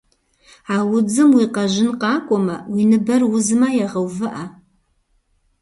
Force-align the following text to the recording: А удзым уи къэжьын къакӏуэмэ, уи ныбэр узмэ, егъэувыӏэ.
А 0.75 0.75
удзым 0.95 1.29
уи 1.37 1.45
къэжьын 1.55 1.91
къакӏуэмэ, 2.01 2.55
уи 2.71 2.83
ныбэр 2.89 3.21
узмэ, 3.35 3.67
егъэувыӏэ. 3.83 4.45